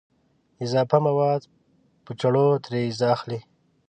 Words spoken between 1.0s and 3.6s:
مواد په چړو ترې اخلي.